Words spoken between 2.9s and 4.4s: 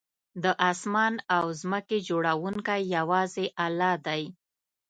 یوازې الله دی